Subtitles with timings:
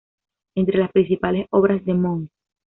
[0.55, 2.31] Entre las principales obras de mons.